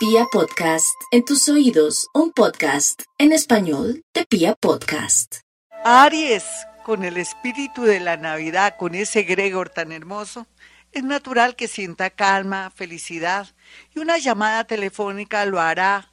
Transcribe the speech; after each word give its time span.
Pia 0.00 0.24
Podcast, 0.32 0.98
en 1.10 1.26
tus 1.26 1.46
oídos, 1.50 2.08
un 2.14 2.32
podcast 2.32 3.02
en 3.18 3.32
español 3.32 4.02
de 4.14 4.24
Pia 4.24 4.54
Podcast. 4.54 5.40
Aries, 5.84 6.42
con 6.84 7.04
el 7.04 7.18
espíritu 7.18 7.82
de 7.82 8.00
la 8.00 8.16
Navidad, 8.16 8.76
con 8.78 8.94
ese 8.94 9.24
Gregor 9.24 9.68
tan 9.68 9.92
hermoso, 9.92 10.46
es 10.92 11.04
natural 11.04 11.54
que 11.54 11.68
sienta 11.68 12.08
calma, 12.08 12.72
felicidad 12.74 13.48
y 13.94 13.98
una 13.98 14.16
llamada 14.16 14.64
telefónica 14.64 15.44
lo 15.44 15.60
hará 15.60 16.10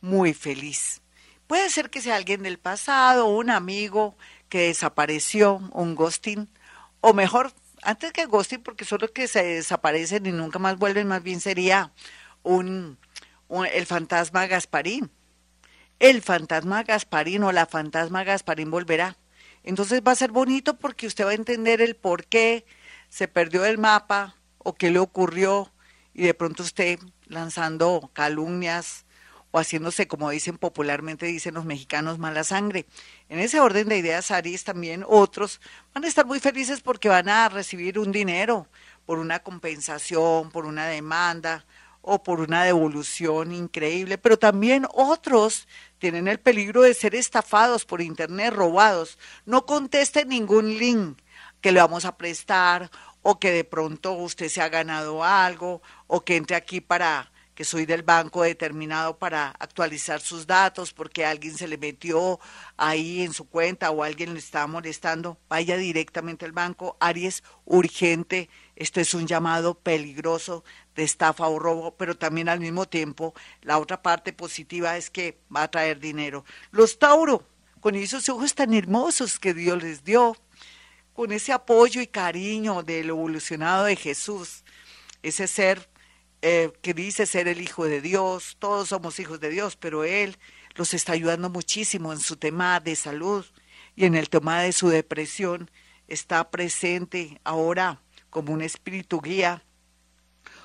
muy 0.00 0.34
feliz. 0.34 1.00
Puede 1.46 1.70
ser 1.70 1.90
que 1.90 2.00
sea 2.00 2.16
alguien 2.16 2.42
del 2.42 2.58
pasado, 2.58 3.26
un 3.26 3.50
amigo 3.50 4.16
que 4.48 4.66
desapareció, 4.66 5.60
un 5.70 5.94
ghosting, 5.94 6.48
o 7.00 7.14
mejor, 7.14 7.52
antes 7.82 8.12
que 8.12 8.26
ghosting, 8.26 8.64
porque 8.64 8.84
solo 8.84 9.12
que 9.12 9.28
se 9.28 9.44
desaparecen 9.44 10.26
y 10.26 10.32
nunca 10.32 10.58
más 10.58 10.76
vuelven, 10.76 11.06
más 11.06 11.22
bien 11.22 11.38
sería 11.40 11.92
un 12.42 12.98
el 13.70 13.86
fantasma 13.86 14.46
Gasparín. 14.46 15.10
El 15.98 16.22
fantasma 16.22 16.82
Gasparín 16.82 17.44
o 17.44 17.52
la 17.52 17.66
fantasma 17.66 18.24
Gasparín 18.24 18.70
volverá. 18.70 19.18
Entonces 19.62 20.02
va 20.06 20.12
a 20.12 20.16
ser 20.16 20.32
bonito 20.32 20.78
porque 20.78 21.06
usted 21.06 21.24
va 21.24 21.30
a 21.30 21.34
entender 21.34 21.80
el 21.80 21.94
por 21.94 22.24
qué 22.24 22.64
se 23.08 23.28
perdió 23.28 23.64
el 23.64 23.78
mapa 23.78 24.36
o 24.58 24.74
qué 24.74 24.90
le 24.90 24.98
ocurrió 24.98 25.70
y 26.14 26.22
de 26.22 26.34
pronto 26.34 26.62
usted 26.62 26.98
lanzando 27.26 28.10
calumnias 28.12 29.04
o 29.50 29.58
haciéndose, 29.58 30.08
como 30.08 30.30
dicen 30.30 30.56
popularmente, 30.56 31.26
dicen 31.26 31.54
los 31.54 31.66
mexicanos, 31.66 32.18
mala 32.18 32.42
sangre. 32.42 32.86
En 33.28 33.38
ese 33.38 33.60
orden 33.60 33.88
de 33.88 33.98
ideas, 33.98 34.30
Aries, 34.30 34.64
también 34.64 35.04
otros 35.06 35.60
van 35.94 36.04
a 36.04 36.08
estar 36.08 36.24
muy 36.24 36.40
felices 36.40 36.80
porque 36.80 37.10
van 37.10 37.28
a 37.28 37.50
recibir 37.50 37.98
un 37.98 38.12
dinero 38.12 38.66
por 39.04 39.18
una 39.18 39.40
compensación, 39.40 40.50
por 40.50 40.64
una 40.64 40.86
demanda, 40.86 41.66
o 42.02 42.22
por 42.22 42.40
una 42.40 42.64
devolución 42.64 43.52
increíble, 43.52 44.18
pero 44.18 44.38
también 44.38 44.86
otros 44.92 45.66
tienen 45.98 46.28
el 46.28 46.38
peligro 46.38 46.82
de 46.82 46.94
ser 46.94 47.14
estafados 47.14 47.84
por 47.84 48.02
internet, 48.02 48.52
robados. 48.52 49.18
No 49.46 49.64
conteste 49.64 50.26
ningún 50.26 50.78
link 50.78 51.20
que 51.60 51.72
le 51.72 51.80
vamos 51.80 52.04
a 52.04 52.18
prestar 52.18 52.90
o 53.22 53.38
que 53.38 53.52
de 53.52 53.64
pronto 53.64 54.12
usted 54.12 54.48
se 54.48 54.60
ha 54.60 54.68
ganado 54.68 55.24
algo 55.24 55.80
o 56.08 56.24
que 56.24 56.36
entre 56.36 56.56
aquí 56.56 56.80
para 56.80 57.31
que 57.54 57.64
soy 57.64 57.84
del 57.84 58.02
banco 58.02 58.42
determinado 58.42 59.18
para 59.18 59.50
actualizar 59.58 60.20
sus 60.20 60.46
datos 60.46 60.92
porque 60.92 61.24
alguien 61.24 61.56
se 61.56 61.68
le 61.68 61.76
metió 61.76 62.40
ahí 62.76 63.22
en 63.22 63.32
su 63.32 63.46
cuenta 63.48 63.90
o 63.90 64.02
alguien 64.02 64.32
le 64.32 64.38
está 64.38 64.66
molestando, 64.66 65.38
vaya 65.48 65.76
directamente 65.76 66.44
al 66.44 66.52
banco. 66.52 66.96
Aries, 67.00 67.42
urgente, 67.64 68.48
esto 68.76 69.00
es 69.00 69.14
un 69.14 69.26
llamado 69.26 69.74
peligroso 69.74 70.64
de 70.94 71.04
estafa 71.04 71.46
o 71.46 71.58
robo, 71.58 71.94
pero 71.96 72.16
también 72.16 72.48
al 72.48 72.60
mismo 72.60 72.86
tiempo 72.86 73.34
la 73.60 73.78
otra 73.78 74.02
parte 74.02 74.32
positiva 74.32 74.96
es 74.96 75.10
que 75.10 75.38
va 75.54 75.64
a 75.64 75.70
traer 75.70 76.00
dinero. 76.00 76.44
Los 76.70 76.98
Tauro, 76.98 77.44
con 77.80 77.94
esos 77.94 78.28
ojos 78.28 78.54
tan 78.54 78.72
hermosos 78.72 79.38
que 79.38 79.54
Dios 79.54 79.82
les 79.82 80.04
dio, 80.04 80.36
con 81.12 81.32
ese 81.32 81.52
apoyo 81.52 82.00
y 82.00 82.06
cariño 82.06 82.82
del 82.82 83.10
evolucionado 83.10 83.84
de 83.84 83.96
Jesús, 83.96 84.64
ese 85.22 85.46
ser 85.46 85.91
eh, 86.42 86.72
que 86.82 86.94
dice 86.94 87.26
ser 87.26 87.48
el 87.48 87.60
Hijo 87.60 87.84
de 87.84 88.00
Dios, 88.00 88.56
todos 88.58 88.90
somos 88.90 89.18
hijos 89.18 89.40
de 89.40 89.50
Dios, 89.50 89.76
pero 89.76 90.04
Él 90.04 90.38
los 90.74 90.94
está 90.94 91.12
ayudando 91.12 91.50
muchísimo 91.50 92.12
en 92.12 92.20
su 92.20 92.36
tema 92.36 92.80
de 92.80 92.96
salud 92.96 93.44
y 93.96 94.04
en 94.04 94.14
el 94.14 94.28
tema 94.28 94.60
de 94.62 94.72
su 94.72 94.88
depresión, 94.88 95.70
está 96.08 96.50
presente 96.50 97.40
ahora 97.44 98.02
como 98.30 98.52
un 98.52 98.62
espíritu 98.62 99.20
guía 99.20 99.62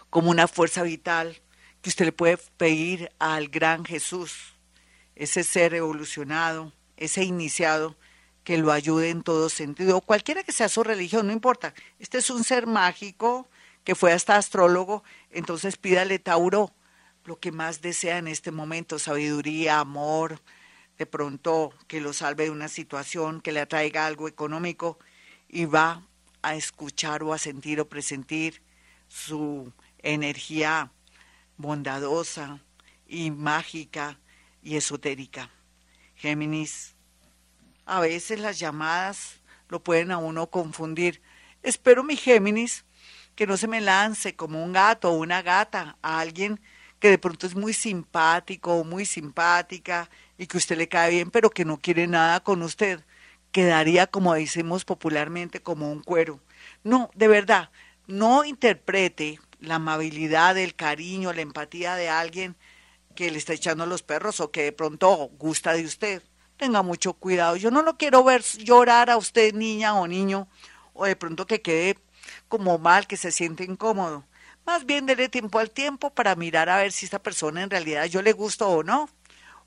como 0.10 0.32
una 0.32 0.48
fuerza 0.48 0.84
vital 0.84 1.42
que 1.82 1.90
usted 1.90 2.06
le 2.06 2.12
puede 2.12 2.38
pedir 2.58 3.12
al 3.20 3.50
gran 3.50 3.86
Jesús, 3.86 4.56
ese 5.16 5.44
ser 5.44 5.74
evolucionado, 5.74 6.74
ese 6.96 7.24
iniciado, 7.24 7.96
que 8.44 8.58
lo 8.58 8.72
ayude 8.72 9.10
en 9.10 9.24
todo 9.24 9.50
sentido, 9.50 10.00
cualquiera 10.00 10.42
que 10.42 10.54
sea 10.54 10.70
su 10.70 10.82
religión, 10.82 11.28
no 11.28 11.34
importa. 11.34 11.74
Este 12.00 12.18
es 12.20 12.30
un 12.30 12.46
ser 12.46 12.66
mágico 12.66 13.50
que 13.88 13.96
fue 13.96 14.12
hasta 14.12 14.36
astrólogo, 14.36 15.06
entonces 15.32 15.78
pídale 15.78 16.20
Tauro 16.20 16.74
lo 17.24 17.40
que 17.40 17.54
más 17.54 17.82
desea 17.82 18.18
en 18.18 18.28
este 18.28 18.52
momento, 18.52 19.00
sabiduría, 19.00 19.80
amor, 19.80 20.42
de 20.98 21.06
pronto 21.06 21.72
que 21.88 22.02
lo 22.02 22.12
salve 22.12 22.44
de 22.44 22.50
una 22.50 22.68
situación, 22.68 23.40
que 23.40 23.54
le 23.54 23.62
atraiga 23.62 24.06
algo 24.06 24.28
económico 24.28 25.00
y 25.48 25.64
va 25.64 26.06
a 26.42 26.56
escuchar 26.56 27.24
o 27.24 27.32
a 27.32 27.38
sentir 27.38 27.80
o 27.80 27.88
presentir 27.88 28.62
su 29.08 29.72
energía 30.00 30.92
bondadosa 31.56 32.60
y 33.08 33.32
mágica 33.32 34.20
y 34.62 34.76
esotérica. 34.76 35.50
Géminis, 36.16 36.94
a 37.86 38.02
veces 38.02 38.42
las 38.42 38.60
llamadas 38.60 39.40
lo 39.70 39.82
pueden 39.82 40.12
a 40.12 40.18
uno 40.18 40.48
confundir. 40.48 41.22
Espero 41.64 42.04
mi 42.04 42.18
Géminis 42.18 42.84
que 43.38 43.46
no 43.46 43.56
se 43.56 43.68
me 43.68 43.82
lance 43.82 44.36
como 44.36 44.66
un 44.66 44.74
gato 44.74 45.12
o 45.12 45.18
una 45.20 45.44
gata 45.44 45.96
a 46.02 46.20
alguien 46.20 46.60
que 47.00 47.12
de 47.12 47.20
pronto 47.20 47.46
es 47.46 47.56
muy 47.56 47.72
simpático 47.72 48.74
o 48.74 48.84
muy 48.84 49.06
simpática 49.06 50.10
y 50.40 50.48
que 50.48 50.58
usted 50.58 50.76
le 50.76 50.90
cae 50.90 51.12
bien, 51.12 51.30
pero 51.30 51.52
que 51.52 51.64
no 51.64 51.78
quiere 51.78 52.08
nada 52.08 52.40
con 52.40 52.64
usted. 52.64 53.06
Quedaría, 53.52 54.08
como 54.08 54.34
decimos 54.34 54.86
popularmente, 54.86 55.62
como 55.62 55.92
un 55.92 56.02
cuero. 56.02 56.40
No, 56.84 57.12
de 57.14 57.28
verdad, 57.28 57.70
no 58.08 58.44
interprete 58.44 59.40
la 59.60 59.76
amabilidad, 59.76 60.58
el 60.58 60.74
cariño, 60.74 61.32
la 61.32 61.42
empatía 61.42 61.94
de 61.94 62.10
alguien 62.10 62.56
que 63.14 63.30
le 63.30 63.38
está 63.38 63.54
echando 63.54 63.86
los 63.86 64.02
perros 64.02 64.40
o 64.40 64.50
que 64.50 64.64
de 64.64 64.72
pronto 64.72 65.30
gusta 65.38 65.74
de 65.74 65.86
usted. 65.86 66.24
Tenga 66.58 66.82
mucho 66.82 67.14
cuidado. 67.14 67.56
Yo 67.56 67.70
no 67.70 67.84
lo 67.84 67.98
quiero 67.98 68.24
ver 68.24 68.42
llorar 68.42 69.12
a 69.12 69.18
usted, 69.18 69.54
niña 69.54 69.94
o 69.94 70.08
niño, 70.08 70.48
o 70.94 71.06
de 71.06 71.16
pronto 71.16 71.46
que 71.46 71.62
quede 71.62 72.00
como 72.48 72.78
mal, 72.78 73.08
que 73.08 73.18
se 73.18 73.32
siente 73.32 73.64
incómodo. 73.64 74.26
Más 74.66 74.86
bien 74.86 75.06
dele 75.06 75.30
tiempo 75.30 75.60
al 75.60 75.72
tiempo 75.72 76.10
para 76.10 76.36
mirar 76.36 76.70
a 76.70 76.78
ver 76.78 76.92
si 76.92 77.06
esta 77.06 77.20
persona 77.20 77.64
en 77.64 77.70
realidad 77.70 78.06
yo 78.06 78.22
le 78.22 78.34
gusto 78.34 78.68
o 78.68 78.84
no 78.84 79.10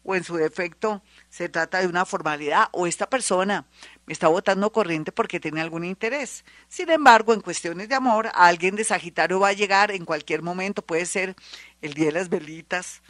o 0.03 0.15
en 0.15 0.25
su 0.25 0.37
defecto 0.37 1.03
se 1.29 1.49
trata 1.49 1.81
de 1.81 1.87
una 1.87 2.05
formalidad 2.05 2.69
o 2.73 2.87
esta 2.87 3.09
persona 3.09 3.67
me 4.07 4.13
está 4.13 4.29
votando 4.29 4.73
corriente 4.73 5.13
porque 5.13 5.41
tiene 5.41 5.61
algún 5.61 5.85
interés. 5.85 6.45
Sin 6.69 6.91
embargo, 6.91 7.33
en 7.33 7.41
cuestiones 7.41 7.89
de 7.89 7.95
amor, 7.95 8.31
alguien 8.35 8.77
de 8.77 8.85
Sagitario 8.85 9.41
va 9.41 9.49
a 9.49 9.53
llegar 9.53 9.91
en 9.91 10.05
cualquier 10.05 10.43
momento, 10.43 10.83
puede 10.83 11.07
ser 11.07 11.37
el 11.83 11.95
día 11.95 12.07
de 12.07 12.13
las 12.13 12.29
velitas 12.29 13.03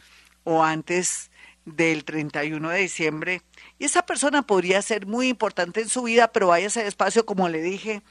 o 0.43 0.63
antes 0.63 1.31
del 1.65 2.03
31 2.03 2.69
de 2.69 2.79
diciembre. 2.79 3.41
Y 3.79 3.85
esa 3.85 4.05
persona 4.05 4.41
podría 4.41 4.81
ser 4.81 5.05
muy 5.05 5.27
importante 5.27 5.81
en 5.81 5.89
su 5.89 6.03
vida, 6.03 6.31
pero 6.31 6.47
váyase 6.47 6.83
despacio, 6.83 7.25
como 7.25 7.49
le 7.49 7.61
dije, 7.61 8.01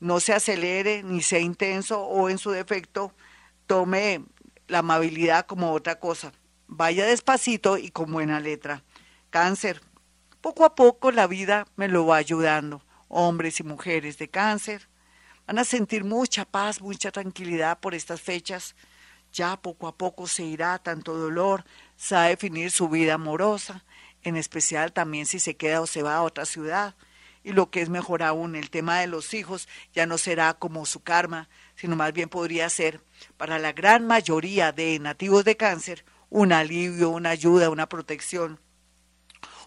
no 0.00 0.20
se 0.20 0.32
acelere 0.32 1.02
ni 1.02 1.22
sea 1.22 1.38
intenso 1.38 2.02
o 2.02 2.28
en 2.28 2.38
su 2.38 2.50
defecto 2.50 3.14
tome 3.66 4.24
la 4.66 4.78
amabilidad 4.78 5.46
como 5.46 5.72
otra 5.72 6.00
cosa 6.00 6.32
vaya 6.70 7.04
despacito 7.04 7.76
y 7.76 7.90
con 7.90 8.10
buena 8.12 8.40
letra. 8.40 8.84
Cáncer. 9.30 9.82
Poco 10.40 10.64
a 10.64 10.74
poco 10.74 11.10
la 11.10 11.26
vida 11.26 11.66
me 11.76 11.88
lo 11.88 12.06
va 12.06 12.16
ayudando. 12.16 12.82
Hombres 13.08 13.60
y 13.60 13.64
mujeres 13.64 14.16
de 14.18 14.30
cáncer 14.30 14.88
van 15.46 15.58
a 15.58 15.64
sentir 15.64 16.04
mucha 16.04 16.44
paz, 16.44 16.80
mucha 16.80 17.10
tranquilidad 17.10 17.80
por 17.80 17.94
estas 17.94 18.20
fechas. 18.20 18.76
Ya 19.32 19.56
poco 19.56 19.88
a 19.88 19.96
poco 19.96 20.26
se 20.26 20.44
irá 20.44 20.78
tanto 20.78 21.16
dolor, 21.16 21.64
se 21.96 22.14
va 22.14 22.24
a 22.24 22.28
definir 22.28 22.70
su 22.70 22.88
vida 22.88 23.14
amorosa, 23.14 23.84
en 24.22 24.36
especial 24.36 24.92
también 24.92 25.26
si 25.26 25.40
se 25.40 25.56
queda 25.56 25.80
o 25.80 25.86
se 25.86 26.02
va 26.02 26.16
a 26.16 26.22
otra 26.22 26.46
ciudad. 26.46 26.94
Y 27.42 27.52
lo 27.52 27.70
que 27.70 27.80
es 27.80 27.88
mejor 27.88 28.22
aún, 28.22 28.54
el 28.54 28.70
tema 28.70 29.00
de 29.00 29.06
los 29.06 29.32
hijos 29.32 29.68
ya 29.94 30.06
no 30.06 30.18
será 30.18 30.54
como 30.54 30.84
su 30.84 31.02
karma, 31.02 31.48
sino 31.74 31.96
más 31.96 32.12
bien 32.12 32.28
podría 32.28 32.68
ser, 32.68 33.00
para 33.36 33.58
la 33.58 33.72
gran 33.72 34.06
mayoría 34.06 34.72
de 34.72 34.98
nativos 34.98 35.44
de 35.44 35.56
cáncer, 35.56 36.04
un 36.28 36.52
alivio, 36.52 37.10
una 37.10 37.30
ayuda, 37.30 37.70
una 37.70 37.88
protección, 37.88 38.60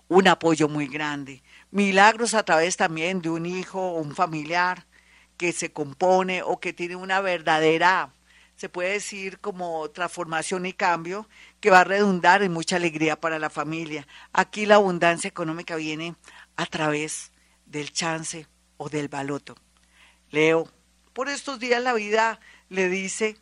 un 0.07 0.27
apoyo 0.27 0.69
muy 0.69 0.87
grande. 0.87 1.43
Milagros 1.71 2.35
a 2.35 2.43
través 2.43 2.77
también 2.77 3.21
de 3.21 3.29
un 3.29 3.45
hijo 3.45 3.81
o 3.81 4.01
un 4.01 4.15
familiar 4.15 4.85
que 5.37 5.51
se 5.51 5.73
compone 5.73 6.43
o 6.43 6.59
que 6.59 6.73
tiene 6.73 6.95
una 6.95 7.19
verdadera, 7.19 8.13
se 8.55 8.69
puede 8.69 8.93
decir 8.93 9.39
como 9.39 9.89
transformación 9.89 10.65
y 10.65 10.73
cambio, 10.73 11.27
que 11.59 11.69
va 11.69 11.81
a 11.81 11.83
redundar 11.83 12.43
en 12.43 12.53
mucha 12.53 12.75
alegría 12.75 13.19
para 13.19 13.39
la 13.39 13.49
familia. 13.49 14.07
Aquí 14.31 14.65
la 14.65 14.75
abundancia 14.75 15.27
económica 15.27 15.75
viene 15.75 16.15
a 16.55 16.65
través 16.67 17.32
del 17.73 17.91
chance 17.91 18.47
o 18.77 18.87
del 18.87 19.09
baloto. 19.09 19.55
Leo, 20.29 20.69
por 21.11 21.27
estos 21.27 21.59
días 21.59 21.83
la 21.83 21.93
vida 21.93 22.39
le 22.69 22.87
dice 22.87 23.35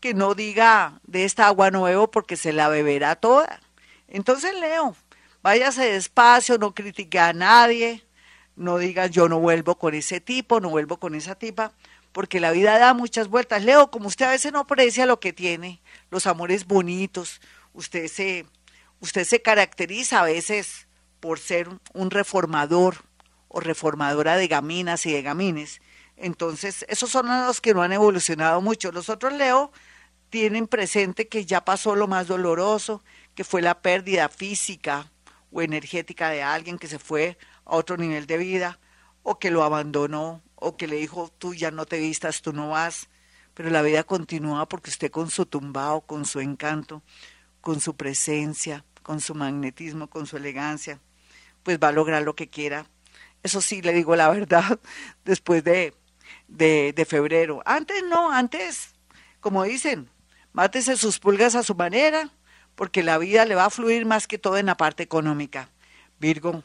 que 0.00 0.12
no 0.12 0.34
diga 0.34 1.00
de 1.04 1.24
esta 1.24 1.46
agua 1.46 1.70
nuevo 1.70 2.10
porque 2.10 2.36
se 2.36 2.52
la 2.52 2.68
beberá 2.68 3.16
toda. 3.16 3.60
Entonces, 4.08 4.54
Leo, 4.54 4.94
váyase 5.42 5.92
despacio, 5.92 6.58
no 6.58 6.74
critique 6.74 7.18
a 7.18 7.32
nadie, 7.32 8.04
no 8.56 8.76
diga 8.78 9.06
yo 9.06 9.28
no 9.28 9.38
vuelvo 9.38 9.78
con 9.78 9.94
ese 9.94 10.20
tipo, 10.20 10.60
no 10.60 10.68
vuelvo 10.68 10.98
con 10.98 11.14
esa 11.14 11.36
tipa, 11.36 11.72
porque 12.12 12.40
la 12.40 12.50
vida 12.50 12.78
da 12.78 12.92
muchas 12.92 13.28
vueltas. 13.28 13.64
Leo, 13.64 13.90
como 13.90 14.08
usted 14.08 14.26
a 14.26 14.30
veces 14.30 14.52
no 14.52 14.60
aprecia 14.60 15.06
lo 15.06 15.20
que 15.20 15.32
tiene, 15.32 15.80
los 16.10 16.26
amores 16.26 16.66
bonitos. 16.66 17.40
Usted 17.72 18.08
se, 18.08 18.46
usted 19.00 19.24
se 19.24 19.42
caracteriza 19.42 20.20
a 20.20 20.24
veces 20.24 20.88
por 21.20 21.38
ser 21.38 21.68
un 21.94 22.10
reformador 22.10 23.05
o 23.56 23.60
reformadora 23.60 24.36
de 24.36 24.48
gaminas 24.48 25.06
y 25.06 25.12
de 25.14 25.22
gamines. 25.22 25.80
Entonces, 26.18 26.84
esos 26.90 27.08
son 27.08 27.26
los 27.46 27.62
que 27.62 27.72
no 27.72 27.80
han 27.80 27.94
evolucionado 27.94 28.60
mucho. 28.60 28.92
Los 28.92 29.08
otros 29.08 29.32
Leo 29.32 29.72
tienen 30.28 30.66
presente 30.66 31.26
que 31.26 31.46
ya 31.46 31.64
pasó 31.64 31.96
lo 31.96 32.06
más 32.06 32.26
doloroso, 32.26 33.02
que 33.34 33.44
fue 33.44 33.62
la 33.62 33.80
pérdida 33.80 34.28
física 34.28 35.10
o 35.50 35.62
energética 35.62 36.28
de 36.28 36.42
alguien 36.42 36.76
que 36.76 36.86
se 36.86 36.98
fue 36.98 37.38
a 37.64 37.76
otro 37.76 37.96
nivel 37.96 38.26
de 38.26 38.36
vida 38.36 38.78
o 39.22 39.38
que 39.38 39.50
lo 39.50 39.64
abandonó 39.64 40.42
o 40.54 40.76
que 40.76 40.86
le 40.86 40.96
dijo 40.96 41.32
tú 41.38 41.54
ya 41.54 41.70
no 41.70 41.86
te 41.86 41.98
vistas, 41.98 42.42
tú 42.42 42.52
no 42.52 42.68
vas, 42.68 43.08
pero 43.54 43.70
la 43.70 43.80
vida 43.80 44.04
continúa 44.04 44.68
porque 44.68 44.90
usted 44.90 45.10
con 45.10 45.30
su 45.30 45.46
tumbao, 45.46 46.02
con 46.02 46.26
su 46.26 46.40
encanto, 46.40 47.02
con 47.62 47.80
su 47.80 47.96
presencia, 47.96 48.84
con 49.02 49.22
su 49.22 49.34
magnetismo, 49.34 50.10
con 50.10 50.26
su 50.26 50.36
elegancia, 50.36 51.00
pues 51.62 51.78
va 51.82 51.88
a 51.88 51.92
lograr 51.92 52.22
lo 52.22 52.36
que 52.36 52.50
quiera. 52.50 52.86
Eso 53.42 53.60
sí, 53.60 53.82
le 53.82 53.92
digo 53.92 54.16
la 54.16 54.28
verdad, 54.30 54.78
después 55.24 55.62
de, 55.64 55.94
de, 56.48 57.06
febrero. 57.08 57.62
Antes 57.64 58.02
no, 58.04 58.32
antes, 58.32 58.94
como 59.40 59.64
dicen, 59.64 60.08
mátese 60.52 60.96
sus 60.96 61.18
pulgas 61.18 61.54
a 61.54 61.62
su 61.62 61.74
manera, 61.74 62.30
porque 62.74 63.02
la 63.02 63.18
vida 63.18 63.44
le 63.44 63.54
va 63.54 63.66
a 63.66 63.70
fluir 63.70 64.06
más 64.06 64.26
que 64.26 64.38
todo 64.38 64.58
en 64.58 64.66
la 64.66 64.76
parte 64.76 65.02
económica. 65.02 65.70
Virgo, 66.18 66.62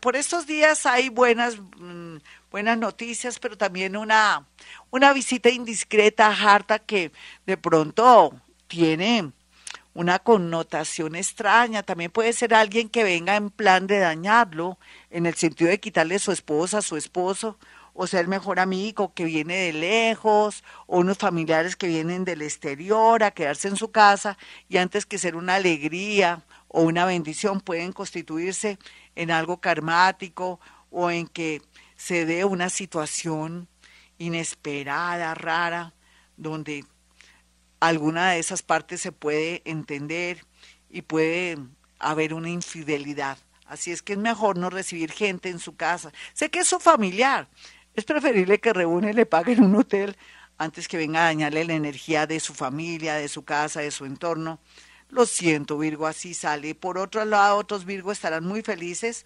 por, 0.00 0.16
estos 0.16 0.46
días 0.46 0.86
hay 0.86 1.08
buenas, 1.08 1.58
mm, 1.58 2.16
buenas 2.50 2.78
noticias, 2.78 3.38
pero 3.38 3.56
también 3.56 3.96
una, 3.96 4.46
una 4.90 5.12
visita 5.12 5.48
indiscreta 5.50 6.26
a 6.26 6.54
Harta 6.54 6.78
que 6.78 7.12
de 7.46 7.56
pronto 7.56 8.40
tiene 8.66 9.32
una 9.94 10.18
connotación 10.18 11.16
extraña. 11.16 11.82
También 11.82 12.10
puede 12.10 12.32
ser 12.32 12.54
alguien 12.54 12.88
que 12.88 13.04
venga 13.04 13.36
en 13.36 13.50
plan 13.50 13.86
de 13.86 13.98
dañarlo, 13.98 14.78
en 15.10 15.26
el 15.26 15.34
sentido 15.34 15.70
de 15.70 15.80
quitarle 15.80 16.18
su 16.18 16.32
esposa, 16.32 16.82
su 16.82 16.96
esposo, 16.96 17.58
o 17.92 18.06
ser 18.06 18.28
mejor 18.28 18.60
amigo 18.60 19.12
que 19.14 19.24
viene 19.24 19.56
de 19.56 19.72
lejos, 19.72 20.64
o 20.86 21.00
unos 21.00 21.18
familiares 21.18 21.76
que 21.76 21.88
vienen 21.88 22.24
del 22.24 22.42
exterior 22.42 23.22
a 23.22 23.32
quedarse 23.32 23.68
en 23.68 23.76
su 23.76 23.90
casa 23.90 24.38
y 24.68 24.76
antes 24.78 25.06
que 25.06 25.18
ser 25.18 25.36
una 25.36 25.56
alegría 25.56 26.42
o 26.68 26.82
una 26.82 27.04
bendición 27.04 27.60
pueden 27.60 27.92
constituirse 27.92 28.78
en 29.16 29.30
algo 29.30 29.60
karmático 29.60 30.60
o 30.90 31.10
en 31.10 31.26
que 31.26 31.62
se 31.96 32.24
dé 32.26 32.44
una 32.44 32.70
situación 32.70 33.68
inesperada, 34.18 35.34
rara, 35.34 35.92
donde 36.36 36.84
alguna 37.80 38.32
de 38.32 38.38
esas 38.38 38.62
partes 38.62 39.00
se 39.00 39.12
puede 39.12 39.62
entender 39.64 40.44
y 40.88 41.02
puede 41.02 41.58
haber 41.98 42.34
una 42.34 42.50
infidelidad. 42.50 43.38
Así 43.66 43.90
es 43.90 44.02
que 44.02 44.14
es 44.14 44.18
mejor 44.18 44.58
no 44.58 44.70
recibir 44.70 45.12
gente 45.12 45.48
en 45.48 45.58
su 45.58 45.76
casa. 45.76 46.12
Sé 46.32 46.50
que 46.50 46.60
es 46.60 46.68
su 46.68 46.78
familiar, 46.80 47.48
es 47.94 48.04
preferible 48.04 48.60
que 48.60 48.72
reúne 48.72 49.10
y 49.10 49.14
le 49.14 49.26
paguen 49.26 49.62
un 49.62 49.76
hotel 49.76 50.16
antes 50.58 50.88
que 50.88 50.98
venga 50.98 51.22
a 51.22 51.26
dañarle 51.26 51.64
la 51.64 51.74
energía 51.74 52.26
de 52.26 52.38
su 52.38 52.52
familia, 52.52 53.14
de 53.14 53.28
su 53.28 53.44
casa, 53.44 53.80
de 53.80 53.90
su 53.90 54.04
entorno. 54.04 54.60
Lo 55.08 55.26
siento, 55.26 55.78
Virgo, 55.78 56.06
así 56.06 56.34
sale. 56.34 56.74
Por 56.74 56.98
otro 56.98 57.24
lado, 57.24 57.56
otros 57.56 57.84
Virgo 57.84 58.12
estarán 58.12 58.44
muy 58.44 58.62
felices 58.62 59.24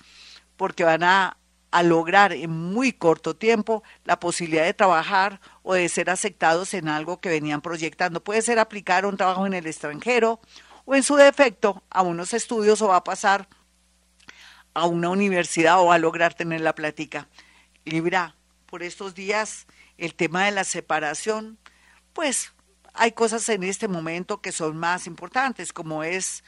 porque 0.56 0.84
van 0.84 1.02
a, 1.02 1.36
a, 1.74 1.82
lograr 1.82 2.32
en 2.32 2.50
muy 2.50 2.92
corto 2.92 3.36
tiempo 3.36 3.82
la 4.04 4.20
posibilidad 4.20 4.64
de 4.64 4.74
trabajar 4.74 5.40
o 5.62 5.74
de 5.74 5.88
ser 5.88 6.10
aceptados 6.10 6.74
en 6.74 6.88
algo 6.88 7.20
que 7.20 7.28
venían 7.28 7.60
proyectando. 7.60 8.22
Puede 8.22 8.42
ser 8.42 8.58
aplicar 8.58 9.06
un 9.06 9.16
trabajo 9.16 9.46
en 9.46 9.54
el 9.54 9.66
extranjero 9.66 10.40
o 10.84 10.94
en 10.94 11.02
su 11.02 11.16
defecto 11.16 11.82
a 11.90 12.02
unos 12.02 12.32
estudios 12.34 12.80
o 12.82 12.88
va 12.88 12.96
a 12.96 13.04
pasar 13.04 13.48
a 14.74 14.86
una 14.86 15.08
universidad 15.08 15.80
o 15.80 15.86
va 15.86 15.94
a 15.94 15.98
lograr 15.98 16.34
tener 16.34 16.60
la 16.60 16.74
plática. 16.74 17.28
Libra, 17.84 18.34
por 18.66 18.82
estos 18.82 19.14
días 19.14 19.66
el 19.98 20.14
tema 20.14 20.44
de 20.44 20.50
la 20.50 20.64
separación, 20.64 21.58
pues 22.12 22.52
hay 22.92 23.12
cosas 23.12 23.48
en 23.48 23.62
este 23.62 23.88
momento 23.88 24.40
que 24.40 24.52
son 24.52 24.76
más 24.76 25.06
importantes, 25.06 25.72
como 25.72 26.04
es 26.04 26.44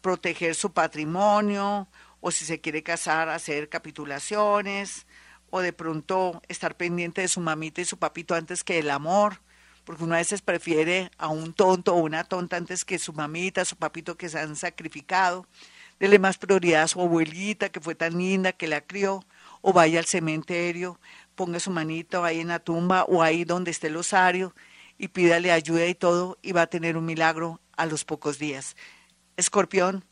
proteger 0.00 0.54
su 0.54 0.72
patrimonio, 0.72 1.88
o 2.20 2.30
si 2.30 2.44
se 2.44 2.60
quiere 2.60 2.82
casar, 2.82 3.28
hacer 3.28 3.68
capitulaciones, 3.68 5.06
o 5.50 5.60
de 5.60 5.72
pronto 5.72 6.42
estar 6.48 6.76
pendiente 6.76 7.20
de 7.20 7.28
su 7.28 7.40
mamita 7.40 7.80
y 7.80 7.84
su 7.84 7.98
papito 7.98 8.34
antes 8.34 8.64
que 8.64 8.78
el 8.78 8.90
amor, 8.90 9.40
porque 9.84 10.04
uno 10.04 10.14
a 10.14 10.18
veces 10.18 10.42
prefiere 10.42 11.10
a 11.16 11.28
un 11.28 11.52
tonto 11.52 11.94
o 11.94 11.98
una 11.98 12.24
tonta 12.24 12.56
antes 12.56 12.84
que 12.84 12.98
su 12.98 13.12
mamita, 13.12 13.64
su 13.64 13.76
papito 13.76 14.16
que 14.16 14.28
se 14.28 14.38
han 14.38 14.56
sacrificado. 14.56 15.46
Dele 16.00 16.18
más 16.18 16.38
prioridad 16.38 16.82
a 16.82 16.88
su 16.88 17.00
abuelita 17.00 17.68
que 17.68 17.80
fue 17.80 17.94
tan 17.94 18.18
linda 18.18 18.52
que 18.52 18.66
la 18.66 18.80
crió, 18.80 19.24
o 19.62 19.72
vaya 19.72 20.00
al 20.00 20.06
cementerio, 20.06 21.00
ponga 21.36 21.60
su 21.60 21.70
manito 21.70 22.24
ahí 22.24 22.40
en 22.40 22.48
la 22.48 22.58
tumba 22.58 23.04
o 23.04 23.22
ahí 23.22 23.44
donde 23.44 23.70
esté 23.70 23.86
el 23.86 23.96
osario 23.96 24.54
y 24.98 25.08
pídale 25.08 25.52
ayuda 25.52 25.86
y 25.86 25.94
todo 25.94 26.38
y 26.42 26.52
va 26.52 26.62
a 26.62 26.66
tener 26.66 26.96
un 26.96 27.04
milagro 27.04 27.60
a 27.76 27.86
los 27.86 28.04
pocos 28.04 28.38
días. 28.38 28.76
Escorpión, 29.36 30.04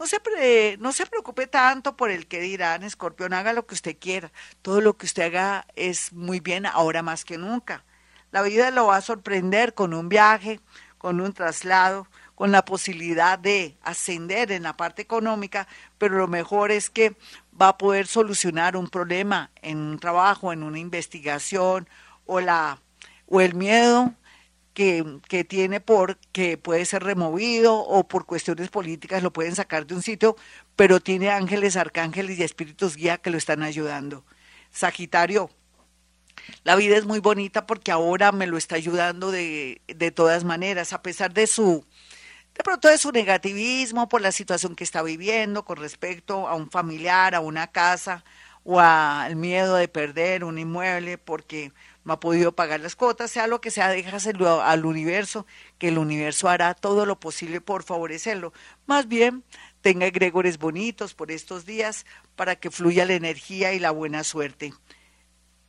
no 0.00 0.06
se, 0.06 0.78
no 0.80 0.92
se 0.92 1.04
preocupe 1.04 1.46
tanto 1.46 1.94
por 1.94 2.10
el 2.10 2.26
que 2.26 2.40
dirán, 2.40 2.84
Escorpión, 2.84 3.34
haga 3.34 3.52
lo 3.52 3.66
que 3.66 3.74
usted 3.74 3.98
quiera. 3.98 4.32
Todo 4.62 4.80
lo 4.80 4.96
que 4.96 5.04
usted 5.04 5.24
haga 5.24 5.66
es 5.76 6.14
muy 6.14 6.40
bien 6.40 6.64
ahora 6.64 7.02
más 7.02 7.26
que 7.26 7.36
nunca. 7.36 7.84
La 8.32 8.40
vida 8.40 8.70
lo 8.70 8.86
va 8.86 8.96
a 8.96 9.02
sorprender 9.02 9.74
con 9.74 9.92
un 9.92 10.08
viaje, 10.08 10.60
con 10.96 11.20
un 11.20 11.34
traslado, 11.34 12.06
con 12.34 12.50
la 12.50 12.64
posibilidad 12.64 13.38
de 13.38 13.76
ascender 13.82 14.52
en 14.52 14.62
la 14.62 14.74
parte 14.74 15.02
económica, 15.02 15.68
pero 15.98 16.16
lo 16.16 16.28
mejor 16.28 16.70
es 16.70 16.88
que 16.88 17.14
va 17.60 17.68
a 17.68 17.78
poder 17.78 18.06
solucionar 18.06 18.78
un 18.78 18.88
problema 18.88 19.50
en 19.60 19.76
un 19.76 19.98
trabajo, 19.98 20.50
en 20.50 20.62
una 20.62 20.78
investigación 20.78 21.86
o, 22.24 22.40
la, 22.40 22.80
o 23.26 23.42
el 23.42 23.54
miedo 23.54 24.14
que, 25.28 25.44
tiene 25.44 25.80
por 25.80 26.16
que 26.32 26.56
puede 26.56 26.86
ser 26.86 27.02
removido 27.02 27.76
o 27.76 28.08
por 28.08 28.24
cuestiones 28.24 28.70
políticas 28.70 29.22
lo 29.22 29.30
pueden 29.30 29.54
sacar 29.54 29.86
de 29.86 29.94
un 29.94 30.02
sitio, 30.02 30.36
pero 30.74 31.00
tiene 31.00 31.28
ángeles, 31.30 31.76
arcángeles 31.76 32.38
y 32.38 32.42
espíritus 32.42 32.96
guía 32.96 33.18
que 33.18 33.30
lo 33.30 33.36
están 33.36 33.62
ayudando. 33.62 34.24
Sagitario, 34.70 35.50
la 36.64 36.76
vida 36.76 36.96
es 36.96 37.04
muy 37.04 37.20
bonita 37.20 37.66
porque 37.66 37.92
ahora 37.92 38.32
me 38.32 38.46
lo 38.46 38.56
está 38.56 38.76
ayudando 38.76 39.30
de, 39.30 39.82
de 39.86 40.10
todas 40.12 40.44
maneras, 40.44 40.94
a 40.94 41.02
pesar 41.02 41.34
de 41.34 41.46
su 41.46 41.84
de 42.56 42.64
pronto 42.64 42.88
de 42.88 42.98
su 42.98 43.12
negativismo 43.12 44.08
por 44.08 44.22
la 44.22 44.32
situación 44.32 44.74
que 44.74 44.84
está 44.84 45.02
viviendo 45.02 45.64
con 45.64 45.76
respecto 45.76 46.48
a 46.48 46.54
un 46.54 46.70
familiar, 46.70 47.34
a 47.34 47.40
una 47.40 47.68
casa 47.68 48.24
o 48.64 48.80
al 48.80 49.36
miedo 49.36 49.76
de 49.76 49.88
perder 49.88 50.44
un 50.44 50.58
inmueble 50.58 51.18
porque 51.18 51.72
no 52.04 52.14
ha 52.14 52.20
podido 52.20 52.52
pagar 52.52 52.80
las 52.80 52.96
cuotas, 52.96 53.30
sea 53.30 53.46
lo 53.46 53.60
que 53.60 53.70
sea, 53.70 53.88
déjaselo 53.88 54.62
al 54.62 54.86
universo, 54.86 55.46
que 55.78 55.88
el 55.88 55.98
universo 55.98 56.48
hará 56.48 56.74
todo 56.74 57.04
lo 57.06 57.20
posible 57.20 57.60
por 57.60 57.82
favorecerlo. 57.82 58.52
Más 58.86 59.06
bien, 59.06 59.44
tenga 59.82 60.06
egregores 60.06 60.58
bonitos 60.58 61.14
por 61.14 61.30
estos 61.30 61.66
días 61.66 62.06
para 62.36 62.56
que 62.56 62.70
fluya 62.70 63.04
la 63.04 63.14
energía 63.14 63.72
y 63.74 63.78
la 63.78 63.90
buena 63.90 64.24
suerte. 64.24 64.72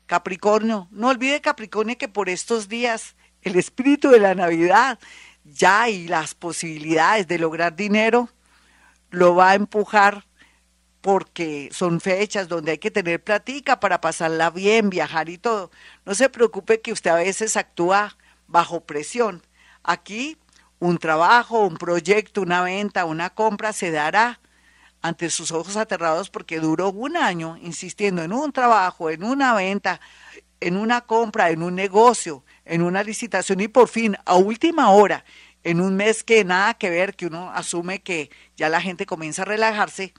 Capricornio, 0.06 0.88
no 0.92 1.10
olvide 1.10 1.42
Capricornio 1.42 1.98
que 1.98 2.10
por 2.10 2.30
estos 2.30 2.68
días 2.68 3.16
el 3.42 3.56
espíritu 3.56 4.10
de 4.10 4.20
la 4.20 4.36
Navidad 4.36 5.00
ya 5.44 5.90
y 5.90 6.08
las 6.08 6.36
posibilidades 6.36 7.28
de 7.28 7.40
lograr 7.40 7.76
dinero 7.76 8.30
lo 9.10 9.36
va 9.36 9.52
a 9.52 9.56
empujar 9.56 10.26
porque 11.02 11.70
son 11.74 12.00
fechas 12.00 12.48
donde 12.48 12.74
hay 12.74 12.78
que 12.78 12.92
tener 12.92 13.24
platica 13.24 13.80
para 13.80 14.02
pasarla 14.02 14.52
bien, 14.52 14.90
viajar 14.90 15.30
y 15.30 15.38
todo. 15.38 15.72
No 16.06 16.16
se 16.16 16.30
preocupe 16.30 16.82
que 16.82 16.94
usted 16.94 17.10
a 17.10 17.16
veces 17.16 17.58
actúa 17.58 18.18
bajo 18.48 18.82
presión. 18.82 19.42
Aquí 19.84 20.38
un 20.80 20.98
trabajo, 20.98 21.66
un 21.66 21.78
proyecto, 21.78 22.42
una 22.42 22.62
venta, 22.64 23.06
una 23.06 23.32
compra 23.32 23.74
se 23.74 23.92
dará 23.92 24.40
ante 25.02 25.30
sus 25.32 25.52
ojos 25.52 25.78
aterrados 25.78 26.30
porque 26.30 26.60
duró 26.60 26.90
un 26.90 27.18
año 27.18 27.58
insistiendo 27.58 28.22
en 28.22 28.34
un 28.34 28.52
trabajo, 28.52 29.10
en 29.10 29.24
una 29.24 29.54
venta, 29.56 30.00
en 30.60 30.78
una 30.78 31.02
compra, 31.02 31.50
en 31.50 31.64
un 31.64 31.76
negocio, 31.76 32.44
en 32.66 32.84
una 32.84 33.04
licitación 33.04 33.60
y 33.62 33.68
por 33.68 33.88
fin, 33.88 34.16
a 34.26 34.36
última 34.36 34.92
hora, 34.92 35.26
en 35.64 35.82
un 35.82 35.96
mes 35.96 36.24
que 36.24 36.44
nada 36.44 36.76
que 36.76 36.90
ver, 36.90 37.16
que 37.16 37.26
uno 37.26 37.52
asume 37.52 38.02
que 38.02 38.30
ya 38.56 38.70
la 38.70 38.82
gente 38.82 39.06
comienza 39.06 39.42
a 39.42 39.46
relajarse, 39.46 40.14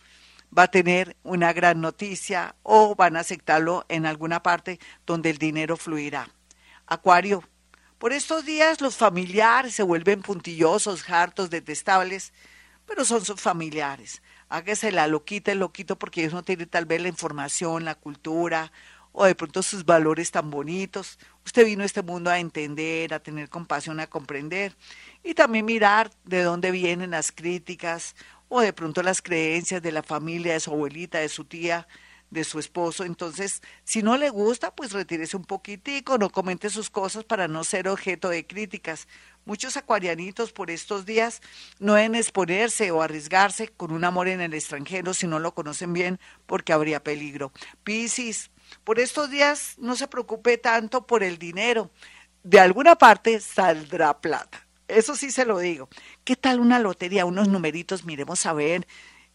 va 0.57 0.65
a 0.65 0.71
tener 0.71 1.17
una 1.23 1.53
gran 1.53 1.81
noticia 1.81 2.55
o 2.63 2.95
van 2.95 3.17
a 3.17 3.21
aceptarlo 3.21 3.85
en 3.89 4.07
alguna 4.07 4.43
parte 4.43 4.79
donde 5.07 5.31
el 5.31 5.39
dinero 5.39 5.77
fluirá. 5.77 6.29
Acuario, 6.87 7.43
por 7.99 8.13
estos 8.13 8.45
días 8.45 8.81
los 8.81 8.97
familiares 8.97 9.75
se 9.75 9.83
vuelven 9.83 10.23
puntillosos, 10.23 11.09
hartos, 11.09 11.51
detestables, 11.51 12.33
pero 12.87 13.05
son 13.05 13.25
sus 13.25 13.41
familiares. 13.41 14.23
Hágase 14.49 14.93
la 14.93 15.07
loquita, 15.07 15.53
el 15.53 15.61
loquito, 15.61 15.99
porque 15.99 16.21
ellos 16.21 16.35
no 16.35 16.43
tienen 16.43 16.69
tal 16.69 16.85
vez 16.85 17.01
la 17.01 17.09
información, 17.09 17.85
la 17.85 17.95
cultura 17.95 18.73
o 19.13 19.25
de 19.25 19.35
pronto 19.35 19.63
sus 19.63 19.85
valores 19.85 20.31
tan 20.31 20.51
bonitos. 20.51 21.19
Usted 21.45 21.65
vino 21.65 21.83
a 21.83 21.87
este 21.87 22.03
mundo 22.03 22.31
a 22.31 22.39
entender, 22.39 23.15
a 23.15 23.21
tener 23.21 23.49
compasión, 23.49 24.01
a 24.01 24.07
comprender 24.09 24.77
y 25.23 25.35
también 25.35 25.65
mirar 25.65 26.11
de 26.25 26.43
dónde 26.43 26.71
vienen 26.71 27.13
las 27.13 27.31
críticas 27.31 28.17
o 28.55 28.61
de 28.61 28.75
pronto 28.75 29.03
las 29.03 29.23
creencias 29.23 29.81
de 29.81 29.93
la 29.93 30.03
familia, 30.03 30.53
de 30.53 30.61
su 30.61 30.73
abuelita, 30.73 31.19
de 31.21 31.31
su 31.31 31.47
tía, 31.47 31.89
de 32.29 32.45
su 32.45 32.59
esposo. 32.59 33.03
Entonces, 33.03 33.63
si 33.83 34.03
no 34.03 34.19
le 34.19 34.29
gusta, 34.29 34.75
pues 34.75 34.93
retírese 34.93 35.39
un 35.39 35.45
poquitico, 35.47 36.19
no 36.19 36.29
comente 36.29 36.69
sus 36.69 36.91
cosas 36.91 37.25
para 37.25 37.49
no 37.49 37.65
ser 37.65 37.89
objeto 37.89 38.29
de 38.29 38.47
críticas. 38.47 39.09
Muchos 39.47 39.79
acuarianitos 39.79 40.53
por 40.53 40.71
estos 40.71 41.07
días 41.07 41.41
no 41.79 41.95
deben 41.95 42.15
exponerse 42.15 42.91
o 42.91 43.01
arriesgarse 43.01 43.69
con 43.69 43.91
un 43.91 44.05
amor 44.05 44.29
en 44.29 44.43
el 44.43 44.53
extranjero 44.53 45.15
si 45.15 45.27
no 45.27 45.39
lo 45.39 45.55
conocen 45.55 45.95
bien, 45.95 46.21
porque 46.45 46.75
habría 46.75 47.03
peligro. 47.03 47.53
Piscis, 47.85 48.51
por 48.85 49.01
estos 49.01 49.31
días 49.31 49.77
no 49.79 49.97
se 49.97 50.09
preocupe 50.09 50.59
tanto 50.59 51.07
por 51.07 51.23
el 51.23 51.39
dinero. 51.39 51.91
De 52.43 52.61
alguna 52.61 52.97
parte 52.97 53.41
saldrá 53.41 54.21
plata. 54.21 54.67
Eso 54.93 55.17
sí 55.17 55.31
se 55.31 55.45
lo 55.45 55.59
digo. 55.59 55.89
¿Qué 56.25 56.37
tal 56.37 56.61
una 56.61 56.79
lotería, 56.79 57.25
unos 57.25 57.49
numeritos? 57.49 58.05
Miremos 58.05 58.47
a 58.47 58.53
ver. 58.53 58.87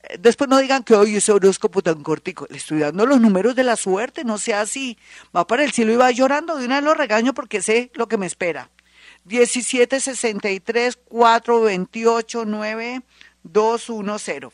Eh, 0.03 0.17
después 0.19 0.49
no 0.49 0.59
digan 0.59 0.83
que 0.83 0.95
hoy 0.95 1.15
ese 1.15 1.31
horóscopo 1.31 1.81
tan 1.81 2.03
cortico. 2.03 2.47
Le 2.49 2.57
estoy 2.57 2.79
dando 2.79 3.05
los 3.05 3.19
números 3.19 3.55
de 3.55 3.63
la 3.63 3.75
suerte, 3.75 4.23
no 4.23 4.37
sea 4.37 4.61
así. 4.61 4.97
Va 5.35 5.47
para 5.47 5.63
el 5.63 5.71
cielo 5.71 5.93
y 5.93 5.97
va 5.97 6.11
llorando. 6.11 6.57
De 6.57 6.65
una 6.65 6.75
vez 6.75 6.83
lo 6.83 6.93
regaño 6.93 7.33
porque 7.33 7.61
sé 7.61 7.91
lo 7.93 8.07
que 8.07 8.17
me 8.17 8.25
espera. 8.25 8.69
17 9.25 9.99
63 9.99 10.97
428 11.07 12.45
9 12.45 13.01
210. 13.43 14.53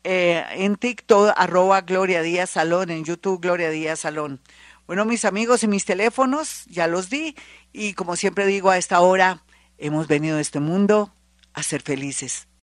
eh, 0.05 0.45
en 0.51 0.77
TikTok, 0.77 1.33
arroba 1.37 1.81
Gloria 1.81 2.21
Díaz 2.21 2.51
Salón, 2.51 2.91
en 2.91 3.03
YouTube 3.03 3.41
Gloria 3.41 3.71
Díaz 3.71 4.01
Salón. 4.01 4.43
Bueno, 4.87 5.07
mis 5.07 5.25
amigos 5.25 5.63
y 5.63 5.69
mis 5.69 5.87
teléfonos, 5.87 6.67
ya 6.67 6.87
los 6.87 7.09
di. 7.09 7.35
Y 7.73 7.95
como 7.95 8.15
siempre 8.15 8.45
digo 8.45 8.69
a 8.69 8.77
esta 8.77 9.01
hora, 9.01 9.43
Hemos 9.79 10.09
venido 10.09 10.39
a 10.39 10.41
este 10.41 10.61
mundo 10.61 11.13
a 11.53 11.63
ser 11.63 11.83
felices. 11.83 12.49